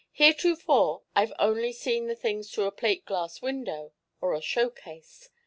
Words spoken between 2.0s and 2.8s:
the things through a